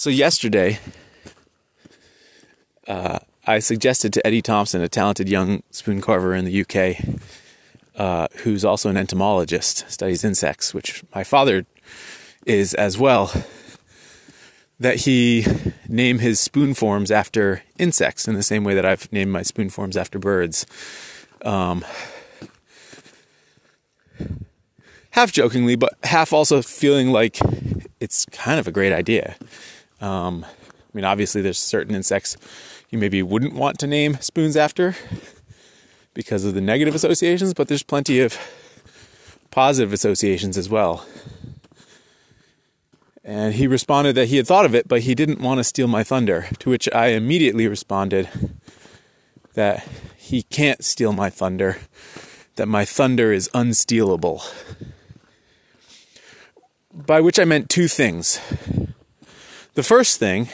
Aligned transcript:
So 0.00 0.08
yesterday, 0.08 0.78
uh, 2.88 3.18
I 3.46 3.58
suggested 3.58 4.14
to 4.14 4.26
Eddie 4.26 4.40
Thompson, 4.40 4.80
a 4.80 4.88
talented 4.88 5.28
young 5.28 5.62
spoon 5.70 6.00
carver 6.00 6.34
in 6.34 6.46
the 6.46 6.62
UK, 6.62 7.04
uh, 7.96 8.28
who's 8.36 8.64
also 8.64 8.88
an 8.88 8.96
entomologist, 8.96 9.84
studies 9.90 10.24
insects, 10.24 10.72
which 10.72 11.04
my 11.14 11.22
father 11.22 11.66
is 12.46 12.72
as 12.72 12.96
well, 12.96 13.30
that 14.78 15.00
he 15.00 15.44
name 15.86 16.20
his 16.20 16.40
spoon 16.40 16.72
forms 16.72 17.10
after 17.10 17.62
insects 17.78 18.26
in 18.26 18.36
the 18.36 18.42
same 18.42 18.64
way 18.64 18.72
that 18.72 18.86
I've 18.86 19.12
named 19.12 19.32
my 19.32 19.42
spoon 19.42 19.68
forms 19.68 19.98
after 19.98 20.18
birds. 20.18 20.64
Um, 21.44 21.84
half 25.10 25.30
jokingly, 25.30 25.76
but 25.76 25.92
half 26.04 26.32
also 26.32 26.62
feeling 26.62 27.12
like 27.12 27.38
it's 28.00 28.24
kind 28.32 28.58
of 28.58 28.66
a 28.66 28.72
great 28.72 28.94
idea. 28.94 29.36
Um, 30.00 30.44
I 30.44 30.96
mean, 30.96 31.04
obviously, 31.04 31.42
there's 31.42 31.58
certain 31.58 31.94
insects 31.94 32.36
you 32.90 32.98
maybe 32.98 33.22
wouldn't 33.22 33.54
want 33.54 33.78
to 33.78 33.86
name 33.86 34.18
spoons 34.20 34.56
after 34.56 34.96
because 36.14 36.44
of 36.44 36.54
the 36.54 36.60
negative 36.60 36.94
associations, 36.94 37.54
but 37.54 37.68
there's 37.68 37.82
plenty 37.82 38.20
of 38.20 38.36
positive 39.50 39.92
associations 39.92 40.58
as 40.58 40.68
well. 40.68 41.06
And 43.22 43.54
he 43.54 43.66
responded 43.66 44.14
that 44.16 44.26
he 44.26 44.36
had 44.38 44.46
thought 44.46 44.64
of 44.64 44.74
it, 44.74 44.88
but 44.88 45.02
he 45.02 45.14
didn't 45.14 45.40
want 45.40 45.58
to 45.58 45.64
steal 45.64 45.86
my 45.86 46.02
thunder. 46.02 46.48
To 46.60 46.70
which 46.70 46.88
I 46.92 47.08
immediately 47.08 47.68
responded 47.68 48.28
that 49.54 49.86
he 50.16 50.42
can't 50.42 50.84
steal 50.84 51.12
my 51.12 51.30
thunder, 51.30 51.78
that 52.56 52.66
my 52.66 52.84
thunder 52.84 53.32
is 53.32 53.48
unstealable. 53.54 54.42
By 56.92 57.20
which 57.20 57.38
I 57.38 57.44
meant 57.44 57.68
two 57.68 57.86
things. 57.86 58.40
The 59.74 59.82
first 59.84 60.18
thing 60.18 60.48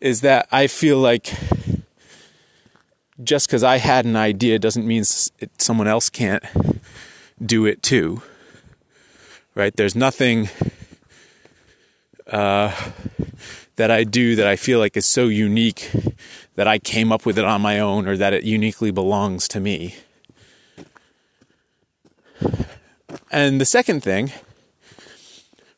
is 0.00 0.20
that 0.20 0.46
I 0.52 0.66
feel 0.66 0.98
like 0.98 1.32
just 3.22 3.48
because 3.48 3.64
I 3.64 3.78
had 3.78 4.04
an 4.04 4.14
idea 4.14 4.58
doesn't 4.58 4.86
mean 4.86 5.04
someone 5.04 5.88
else 5.88 6.10
can't 6.10 6.44
do 7.44 7.64
it 7.64 7.82
too. 7.82 8.22
Right? 9.54 9.74
There's 9.74 9.96
nothing 9.96 10.50
uh, 12.26 12.74
that 13.76 13.90
I 13.90 14.04
do 14.04 14.36
that 14.36 14.46
I 14.46 14.56
feel 14.56 14.78
like 14.78 14.96
is 14.96 15.06
so 15.06 15.26
unique 15.26 15.90
that 16.56 16.68
I 16.68 16.78
came 16.78 17.10
up 17.10 17.24
with 17.24 17.38
it 17.38 17.44
on 17.44 17.62
my 17.62 17.78
own 17.78 18.06
or 18.06 18.16
that 18.18 18.34
it 18.34 18.44
uniquely 18.44 18.90
belongs 18.90 19.48
to 19.48 19.60
me. 19.60 19.96
And 23.30 23.60
the 23.60 23.64
second 23.64 24.02
thing, 24.02 24.32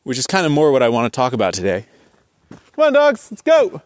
which 0.03 0.17
is 0.17 0.27
kind 0.27 0.45
of 0.45 0.51
more 0.51 0.71
what 0.71 0.83
I 0.83 0.89
want 0.89 1.11
to 1.11 1.15
talk 1.15 1.31
about 1.31 1.53
today. 1.53 1.85
Come 2.81 2.87
on, 2.87 2.93
dogs, 2.93 3.27
let's 3.29 3.43
go. 3.43 3.83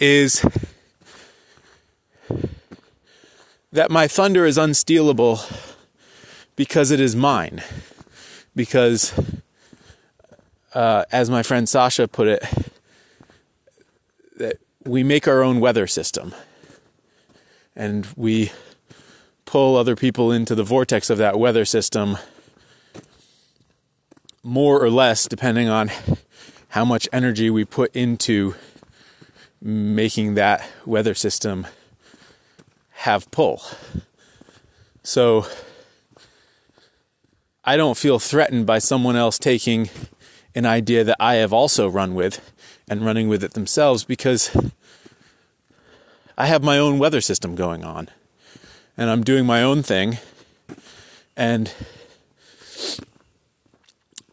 Is 0.00 0.44
that 3.70 3.92
my 3.92 4.08
thunder 4.08 4.44
is 4.44 4.58
unstealable 4.58 5.38
because 6.56 6.90
it 6.90 6.98
is 6.98 7.14
mine. 7.14 7.62
Because 8.56 9.12
uh, 10.74 11.04
as 11.12 11.30
my 11.30 11.44
friend 11.44 11.68
Sasha 11.68 12.08
put 12.08 12.26
it, 12.26 12.44
that 14.36 14.56
we 14.84 15.04
make 15.04 15.28
our 15.28 15.44
own 15.44 15.60
weather 15.60 15.86
system 15.86 16.34
and 17.76 18.04
we 18.16 18.50
pull 19.44 19.76
other 19.76 19.94
people 19.94 20.32
into 20.32 20.56
the 20.56 20.64
vortex 20.64 21.08
of 21.08 21.18
that 21.18 21.38
weather 21.38 21.64
system 21.64 22.18
more 24.46 24.82
or 24.82 24.88
less 24.88 25.26
depending 25.26 25.68
on 25.68 25.90
how 26.68 26.84
much 26.84 27.08
energy 27.12 27.50
we 27.50 27.64
put 27.64 27.94
into 27.94 28.54
making 29.60 30.34
that 30.34 30.66
weather 30.84 31.14
system 31.14 31.66
have 32.90 33.30
pull. 33.30 33.62
So 35.02 35.46
I 37.64 37.76
don't 37.76 37.96
feel 37.96 38.18
threatened 38.18 38.66
by 38.66 38.78
someone 38.78 39.16
else 39.16 39.38
taking 39.38 39.90
an 40.54 40.64
idea 40.64 41.02
that 41.04 41.16
I 41.18 41.34
have 41.36 41.52
also 41.52 41.88
run 41.88 42.14
with 42.14 42.52
and 42.88 43.04
running 43.04 43.28
with 43.28 43.42
it 43.42 43.54
themselves 43.54 44.04
because 44.04 44.56
I 46.38 46.46
have 46.46 46.62
my 46.62 46.78
own 46.78 46.98
weather 46.98 47.20
system 47.20 47.54
going 47.54 47.84
on 47.84 48.08
and 48.96 49.10
I'm 49.10 49.24
doing 49.24 49.44
my 49.44 49.62
own 49.62 49.82
thing 49.82 50.18
and 51.36 51.72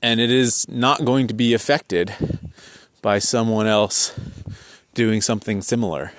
and 0.04 0.20
it 0.20 0.30
is 0.30 0.68
not 0.68 1.06
going 1.06 1.28
to 1.28 1.34
be 1.34 1.54
affected 1.54 2.14
by 3.02 3.20
someone 3.20 3.66
else 3.66 4.14
doing 4.94 5.22
something 5.22 5.62
similar 5.62 6.12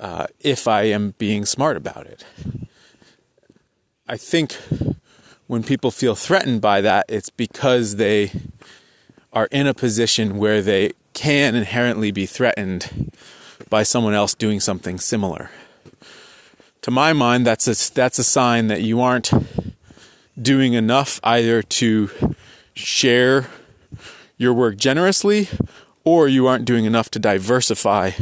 uh, 0.00 0.26
if 0.40 0.66
I 0.66 0.82
am 0.82 1.14
being 1.16 1.46
smart 1.46 1.76
about 1.76 2.06
it. 2.06 2.24
I 4.08 4.16
think 4.16 4.58
when 5.46 5.62
people 5.62 5.92
feel 5.92 6.16
threatened 6.16 6.60
by 6.60 6.80
that, 6.80 7.06
it's 7.08 7.30
because 7.30 7.96
they 7.96 8.32
are 9.32 9.46
in 9.52 9.68
a 9.68 9.74
position 9.74 10.36
where 10.36 10.60
they 10.60 10.90
can 11.14 11.54
inherently 11.54 12.10
be 12.10 12.26
threatened 12.26 13.12
by 13.68 13.84
someone 13.84 14.14
else 14.14 14.34
doing 14.34 14.58
something 14.58 14.98
similar. 14.98 15.50
To 16.82 16.90
my 16.90 17.12
mind, 17.12 17.46
that's 17.46 17.68
a, 17.68 17.94
that's 17.94 18.18
a 18.18 18.24
sign 18.24 18.66
that 18.66 18.82
you 18.82 19.00
aren't 19.00 19.30
doing 20.40 20.74
enough 20.74 21.20
either 21.22 21.62
to 21.62 22.10
share 22.74 23.48
your 24.36 24.52
work 24.54 24.76
generously 24.76 25.48
or 26.04 26.28
you 26.28 26.46
aren't 26.46 26.64
doing 26.64 26.84
enough 26.84 27.10
to 27.10 27.18
diversify 27.18 28.12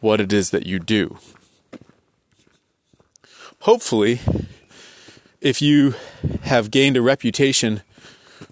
what 0.00 0.20
it 0.20 0.32
is 0.32 0.50
that 0.50 0.66
you 0.66 0.78
do. 0.78 1.18
Hopefully, 3.60 4.20
if 5.40 5.62
you 5.62 5.94
have 6.42 6.70
gained 6.70 6.96
a 6.96 7.02
reputation 7.02 7.82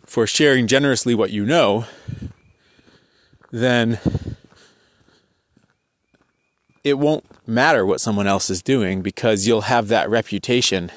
for 0.07 0.27
sharing 0.27 0.67
generously 0.67 1.15
what 1.15 1.31
you 1.31 1.45
know, 1.45 1.85
then 3.51 3.99
it 6.85 6.99
won't 6.99 7.25
matter 7.47 7.85
what 7.85 8.01
someone 8.01 8.27
else 8.27 8.49
is 8.51 8.63
doing 8.63 9.03
because 9.03 9.47
you'll 9.47 9.63
have 9.63 9.89
that 9.89 10.09
reputation 10.09 10.91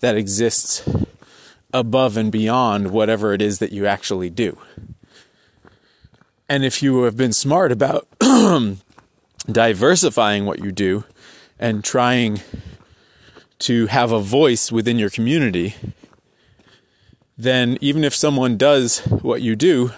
that 0.00 0.16
exists 0.16 0.86
above 1.72 2.16
and 2.16 2.32
beyond 2.32 2.90
whatever 2.90 3.32
it 3.32 3.42
is 3.42 3.58
that 3.58 3.72
you 3.72 3.86
actually 3.86 4.30
do. 4.30 4.58
And 6.48 6.64
if 6.64 6.82
you 6.82 7.02
have 7.02 7.16
been 7.16 7.32
smart 7.32 7.72
about 7.72 8.08
diversifying 9.52 10.46
what 10.46 10.60
you 10.60 10.72
do 10.72 11.04
and 11.58 11.84
trying 11.84 12.40
to 13.60 13.86
have 13.88 14.12
a 14.12 14.20
voice 14.20 14.72
within 14.72 14.98
your 14.98 15.10
community, 15.10 15.74
then 17.36 17.76
even 17.80 18.02
if 18.02 18.14
someone 18.14 18.56
does 18.56 19.00
what 19.00 19.42
you 19.42 19.56
do, 19.56 19.90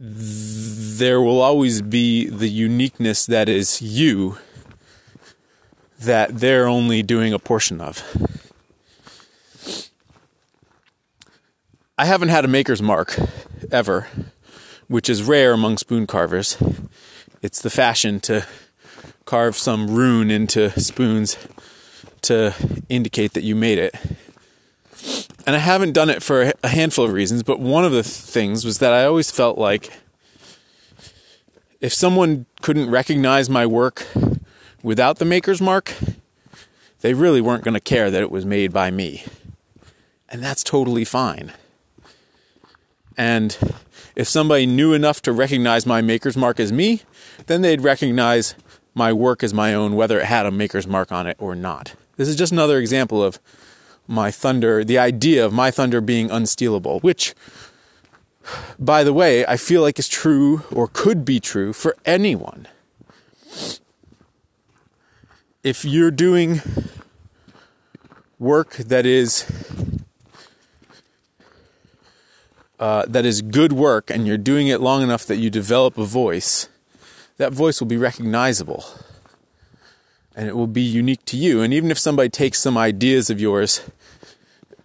there 0.00 1.20
will 1.20 1.40
always 1.40 1.80
be 1.80 2.26
the 2.28 2.48
uniqueness 2.48 3.24
that 3.26 3.48
is 3.48 3.80
you 3.80 4.36
that 6.00 6.38
they're 6.38 6.66
only 6.66 7.02
doing 7.02 7.32
a 7.32 7.38
portion 7.38 7.80
of. 7.80 8.02
I 11.96 12.06
haven't 12.06 12.30
had 12.30 12.44
a 12.44 12.48
maker's 12.48 12.82
mark 12.82 13.16
ever, 13.70 14.08
which 14.88 15.08
is 15.08 15.22
rare 15.22 15.52
among 15.52 15.78
spoon 15.78 16.06
carvers. 16.06 16.56
It's 17.40 17.62
the 17.62 17.70
fashion 17.70 18.20
to 18.20 18.46
carve 19.24 19.56
some 19.56 19.94
rune 19.94 20.30
into 20.30 20.70
spoons 20.80 21.36
to 22.22 22.54
indicate 22.88 23.32
that 23.34 23.44
you 23.44 23.54
made 23.54 23.78
it. 23.78 23.94
And 25.46 25.54
I 25.54 25.58
haven't 25.58 25.92
done 25.92 26.10
it 26.10 26.22
for 26.22 26.52
a 26.62 26.68
handful 26.68 27.04
of 27.04 27.12
reasons, 27.12 27.42
but 27.42 27.60
one 27.60 27.84
of 27.84 27.92
the 27.92 28.02
things 28.02 28.64
was 28.64 28.78
that 28.78 28.92
I 28.92 29.04
always 29.04 29.30
felt 29.30 29.58
like 29.58 29.92
if 31.80 31.92
someone 31.92 32.46
couldn't 32.62 32.90
recognize 32.90 33.50
my 33.50 33.66
work 33.66 34.06
without 34.84 35.18
the 35.18 35.24
maker's 35.24 35.60
mark, 35.60 35.94
they 37.00 37.14
really 37.14 37.40
weren't 37.40 37.64
going 37.64 37.74
to 37.74 37.80
care 37.80 38.10
that 38.10 38.22
it 38.22 38.30
was 38.30 38.46
made 38.46 38.72
by 38.72 38.90
me. 38.90 39.24
And 40.28 40.42
that's 40.42 40.62
totally 40.62 41.04
fine. 41.04 41.52
And 43.16 43.56
if 44.14 44.28
somebody 44.28 44.66
knew 44.66 44.92
enough 44.92 45.22
to 45.22 45.32
recognize 45.32 45.86
my 45.86 46.02
maker's 46.02 46.36
mark 46.36 46.60
as 46.60 46.72
me, 46.72 47.02
then 47.46 47.62
they'd 47.62 47.80
recognize 47.80 48.54
my 48.94 49.12
work 49.12 49.42
as 49.42 49.52
my 49.52 49.74
own, 49.74 49.96
whether 49.96 50.20
it 50.20 50.26
had 50.26 50.46
a 50.46 50.50
maker's 50.50 50.86
mark 50.86 51.10
on 51.10 51.26
it 51.26 51.36
or 51.40 51.54
not. 51.54 51.94
This 52.16 52.28
is 52.28 52.36
just 52.36 52.52
another 52.52 52.78
example 52.78 53.22
of 53.22 53.40
my 54.06 54.30
thunder, 54.30 54.84
the 54.84 54.98
idea 54.98 55.44
of 55.44 55.52
my 55.52 55.70
thunder 55.70 56.00
being 56.00 56.28
unstealable, 56.28 57.02
which, 57.02 57.34
by 58.78 59.02
the 59.02 59.12
way, 59.12 59.46
I 59.46 59.56
feel 59.56 59.82
like 59.82 59.98
is 59.98 60.08
true 60.08 60.62
or 60.70 60.88
could 60.88 61.24
be 61.24 61.40
true 61.40 61.72
for 61.72 61.96
anyone. 62.04 62.68
If 65.64 65.82
you're 65.82 66.10
doing 66.10 66.60
work 68.38 68.74
that 68.74 69.06
is 69.06 69.46
uh, 72.78 73.06
that 73.08 73.24
is 73.24 73.40
good 73.40 73.72
work 73.72 74.10
and 74.10 74.26
you're 74.26 74.36
doing 74.36 74.68
it 74.68 74.82
long 74.82 75.02
enough 75.02 75.24
that 75.24 75.36
you 75.36 75.48
develop 75.48 75.96
a 75.96 76.04
voice, 76.04 76.68
that 77.38 77.54
voice 77.54 77.80
will 77.80 77.86
be 77.86 77.96
recognizable 77.96 78.84
and 80.36 80.50
it 80.50 80.54
will 80.54 80.66
be 80.66 80.82
unique 80.82 81.24
to 81.24 81.38
you. 81.38 81.62
And 81.62 81.72
even 81.72 81.90
if 81.90 81.98
somebody 81.98 82.28
takes 82.28 82.60
some 82.60 82.76
ideas 82.76 83.30
of 83.30 83.40
yours 83.40 83.80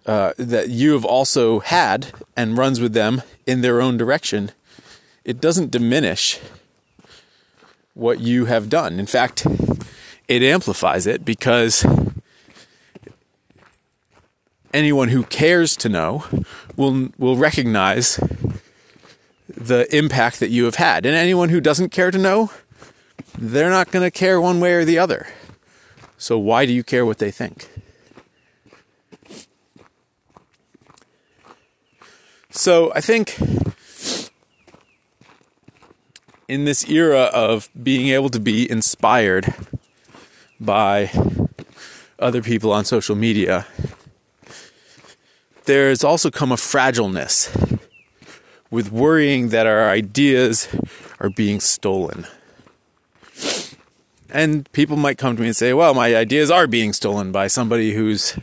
uh, 0.05 0.31
that 0.37 0.69
you 0.69 0.93
have 0.93 1.03
also 1.03 1.59
had 1.59 2.13
and 2.37 2.57
runs 2.57 2.79
with 2.79 2.93
them 2.93 3.21
in 3.45 3.59
their 3.59 3.81
own 3.81 3.97
direction, 3.97 4.51
it 5.25 5.41
doesn't 5.41 5.71
diminish 5.71 6.39
what 7.95 8.21
you 8.21 8.45
have 8.45 8.69
done. 8.69 8.97
In 8.97 9.07
fact, 9.07 9.45
it 10.29 10.43
amplifies 10.43 11.07
it 11.07 11.25
because 11.25 11.85
anyone 14.73 15.09
who 15.09 15.23
cares 15.23 15.75
to 15.75 15.89
know 15.89 16.23
will 16.77 17.09
will 17.17 17.35
recognize 17.35 18.19
the 19.47 19.93
impact 19.93 20.39
that 20.39 20.51
you 20.51 20.65
have 20.65 20.75
had. 20.75 21.05
And 21.05 21.15
anyone 21.15 21.49
who 21.49 21.59
doesn't 21.59 21.89
care 21.89 22.11
to 22.11 22.17
know, 22.17 22.51
they're 23.37 23.71
not 23.71 23.91
going 23.91 24.05
to 24.05 24.11
care 24.11 24.39
one 24.39 24.59
way 24.59 24.73
or 24.73 24.85
the 24.85 24.99
other. 24.99 25.27
So 26.17 26.37
why 26.37 26.65
do 26.65 26.71
you 26.71 26.83
care 26.83 27.05
what 27.05 27.17
they 27.17 27.31
think? 27.31 27.67
So 32.51 32.91
I 32.93 33.01
think 33.01 33.39
in 36.47 36.65
this 36.65 36.87
era 36.89 37.23
of 37.33 37.69
being 37.81 38.09
able 38.09 38.29
to 38.29 38.39
be 38.39 38.69
inspired 38.69 39.53
by 40.59 41.11
other 42.19 42.41
people 42.41 42.71
on 42.71 42.85
social 42.85 43.15
media, 43.15 43.65
there's 45.65 46.03
also 46.03 46.29
come 46.31 46.51
a 46.51 46.56
fragileness 46.56 47.79
with 48.71 48.91
worrying 48.91 49.50
that 49.50 49.65
our 49.65 49.89
ideas 49.89 50.67
are 51.19 51.29
being 51.29 51.59
stolen. 51.59 52.25
And 54.31 54.71
people 54.73 54.95
might 54.95 55.17
come 55.17 55.35
to 55.35 55.41
me 55.41 55.47
and 55.47 55.56
say, 55.56 55.73
well, 55.73 55.94
my 55.94 56.15
ideas 56.15 56.51
are 56.51 56.67
being 56.67 56.94
stolen 56.94 57.31
by 57.31 57.47
somebody 57.47 57.94
who's, 57.94 58.38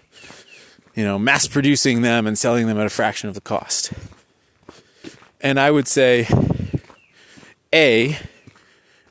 you 0.94 1.04
know, 1.04 1.18
mass 1.18 1.46
producing 1.46 2.02
them 2.02 2.26
and 2.26 2.36
selling 2.36 2.66
them 2.66 2.78
at 2.78 2.86
a 2.86 2.90
fraction 2.90 3.28
of 3.28 3.34
the 3.34 3.40
cost. 3.40 3.92
And 5.40 5.60
I 5.60 5.70
would 5.70 5.86
say, 5.86 6.26
A, 7.72 8.18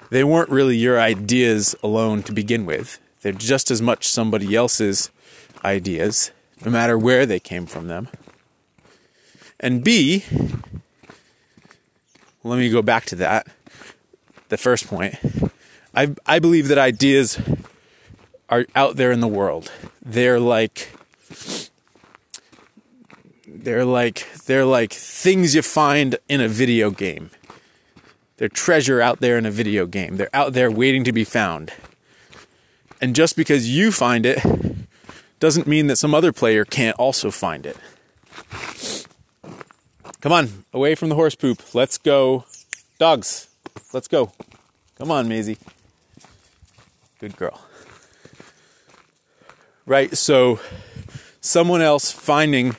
they 0.10 0.24
weren't 0.24 0.50
really 0.50 0.78
your 0.78 1.00
ideas 1.00 1.76
alone 1.84 2.24
to 2.24 2.32
begin 2.32 2.66
with. 2.66 3.00
They're 3.22 3.32
just 3.32 3.72
as 3.72 3.82
much 3.82 4.08
somebody 4.08 4.56
else's 4.56 5.10
ideas 5.64 6.32
no 6.64 6.72
matter 6.72 6.98
where 6.98 7.26
they 7.26 7.40
came 7.40 7.66
from 7.66 7.88
them. 7.88 8.08
And 9.60 9.84
B, 9.84 10.24
let 12.44 12.60
me 12.60 12.70
go 12.70 12.82
back 12.82 13.06
to 13.06 13.16
that, 13.18 13.48
the 14.50 14.58
first 14.58 14.88
point. 14.88 15.16
I, 15.94 16.14
I 16.26 16.40
believe 16.40 16.68
that 16.68 16.78
ideas 16.78 17.40
are 18.50 18.66
out 18.76 18.96
there 18.96 19.12
in 19.12 19.22
the 19.22 19.28
world. 19.28 19.72
They're 20.04 20.40
like 20.40 20.92
they're 23.48 23.86
like 23.86 24.28
they're 24.46 24.66
like 24.66 24.94
things 24.94 25.56
you 25.56 25.62
find 25.62 26.18
in 26.30 26.42
a 26.42 26.48
video 26.48 26.92
game. 26.92 27.32
They're 28.38 28.50
treasure 28.50 29.02
out 29.02 29.22
there 29.22 29.38
in 29.38 29.46
a 29.46 29.52
video 29.52 29.86
game. 29.86 30.18
They're 30.18 30.30
out 30.34 30.54
there 30.54 30.70
waiting 30.70 31.04
to 31.06 31.14
be 31.14 31.24
found. 31.24 31.72
And 33.02 33.16
just 33.16 33.36
because 33.36 33.70
you 33.70 33.92
find 33.92 34.26
it 34.26 34.40
doesn't 35.40 35.68
mean 35.68 35.88
that 35.88 35.98
some 35.98 36.14
other 36.14 36.32
player 36.32 36.66
can't 36.66 36.98
also 36.98 37.32
find 37.32 37.66
it. 37.66 37.78
Come 40.22 40.32
on, 40.32 40.66
away 40.74 40.96
from 40.96 41.10
the 41.10 41.16
horse 41.16 41.36
poop. 41.36 41.76
Let's 41.76 41.98
go. 41.98 42.46
Dogs, 42.98 43.48
let's 43.94 44.08
go. 44.08 44.32
Come 44.98 45.12
on, 45.12 45.28
Maisie. 45.30 45.58
Good 47.20 47.38
girl. 47.38 47.62
Right, 49.86 50.18
so 50.18 50.60
someone 51.42 51.82
else 51.82 52.12
finding 52.12 52.76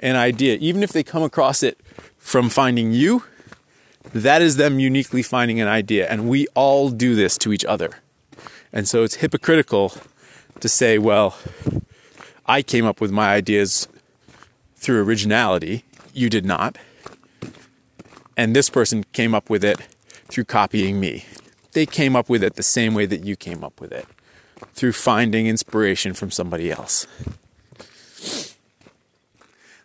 an 0.00 0.16
idea, 0.16 0.56
even 0.60 0.82
if 0.82 0.92
they 0.92 1.04
come 1.04 1.22
across 1.22 1.62
it 1.62 1.78
from 2.18 2.48
finding 2.48 2.92
you, 2.92 3.22
that 4.12 4.42
is 4.42 4.56
them 4.56 4.78
uniquely 4.78 5.22
finding 5.22 5.60
an 5.60 5.68
idea. 5.68 6.08
And 6.08 6.28
we 6.28 6.46
all 6.54 6.90
do 6.90 7.14
this 7.14 7.38
to 7.38 7.52
each 7.52 7.64
other. 7.64 7.98
And 8.72 8.88
so 8.88 9.02
it's 9.02 9.16
hypocritical 9.16 9.94
to 10.60 10.68
say, 10.68 10.98
well, 10.98 11.36
I 12.46 12.62
came 12.62 12.84
up 12.84 13.00
with 13.00 13.10
my 13.10 13.32
ideas 13.32 13.88
through 14.76 15.02
originality, 15.02 15.84
you 16.12 16.28
did 16.28 16.44
not. 16.44 16.76
And 18.36 18.56
this 18.56 18.68
person 18.68 19.04
came 19.12 19.34
up 19.34 19.48
with 19.48 19.64
it 19.64 19.78
through 20.28 20.44
copying 20.44 20.98
me. 20.98 21.24
They 21.72 21.86
came 21.86 22.16
up 22.16 22.28
with 22.28 22.42
it 22.42 22.54
the 22.54 22.62
same 22.62 22.94
way 22.94 23.06
that 23.06 23.24
you 23.24 23.36
came 23.36 23.62
up 23.62 23.80
with 23.80 23.92
it, 23.92 24.06
through 24.74 24.92
finding 24.92 25.46
inspiration 25.46 26.14
from 26.14 26.30
somebody 26.30 26.70
else. 26.70 27.06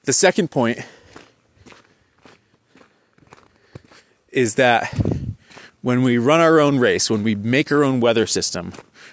The 0.03 0.13
second 0.13 0.51
point 0.51 0.79
is 4.37 4.53
that 4.53 4.93
when 5.81 6.03
we 6.03 6.19
run 6.19 6.39
our 6.39 6.59
own 6.59 6.77
race, 6.77 7.09
when 7.09 7.23
we 7.23 7.33
make 7.33 7.71
our 7.71 7.83
own 7.83 7.99
weather 7.99 8.27
system, 8.27 8.71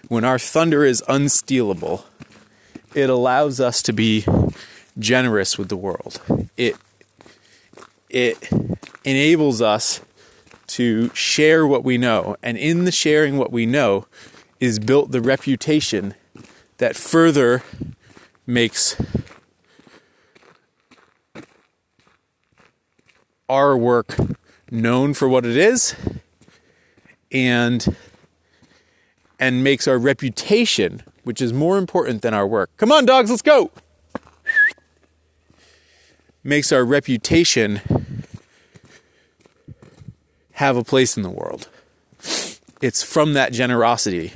when 0.09 0.23
our 0.23 0.39
thunder 0.39 0.85
is 0.85 1.03
unstealable, 1.09 2.05
it 2.95 3.09
allows 3.09 3.59
us 3.59 3.81
to 3.81 3.95
be 3.95 4.27
generous 4.99 5.57
with 5.57 5.71
the 5.71 5.79
world. 5.79 6.21
It 6.59 6.77
it 8.11 8.51
enables 9.03 9.63
us 9.63 10.03
to 10.67 11.09
share 11.15 11.67
what 11.67 11.85
we 11.85 11.97
know, 11.97 12.37
and 12.43 12.59
in 12.59 12.85
the 12.85 12.93
sharing 12.93 13.39
what 13.39 13.51
we 13.51 13.65
know 13.65 14.07
is 14.61 14.79
built 14.79 15.11
the 15.11 15.23
reputation 15.23 16.15
that 16.77 16.97
further 16.97 17.63
makes 18.47 18.95
our 23.49 23.75
work 23.75 24.19
known 24.75 25.15
for 25.15 25.29
what 25.29 25.47
it 25.47 25.57
is 25.57 25.95
and 27.31 27.97
and 29.39 29.65
makes 29.65 29.87
our 29.89 29.99
reputation 29.99 31.03
which 31.25 31.41
is 31.41 31.53
more 31.53 31.79
important 31.79 32.23
than 32.23 32.35
our 32.35 32.47
work. 32.47 32.71
Come 32.77 32.93
on, 32.93 33.07
dogs, 33.07 33.31
let's 33.31 33.43
go. 33.43 33.71
Makes 36.43 36.71
our 36.73 36.85
reputation 36.85 37.81
have 40.53 40.77
a 40.77 40.85
place 40.85 41.17
in 41.17 41.23
the 41.23 41.31
world. 41.31 41.69
It's 42.83 43.03
from 43.03 43.33
that 43.33 43.53
generosity 43.53 44.35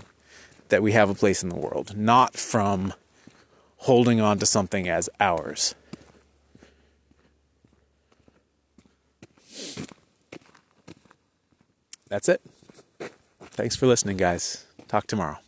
that 0.70 0.82
we 0.82 0.92
have 0.92 1.10
a 1.10 1.14
place 1.14 1.42
in 1.42 1.50
the 1.50 1.56
world, 1.56 1.96
not 1.96 2.34
from 2.34 2.94
holding 3.78 4.20
on 4.20 4.38
to 4.38 4.46
something 4.46 4.88
as 4.88 5.10
ours. 5.20 5.74
That's 12.08 12.28
it. 12.28 12.40
Thanks 13.40 13.76
for 13.76 13.86
listening, 13.86 14.16
guys. 14.16 14.64
Talk 14.88 15.06
tomorrow. 15.06 15.38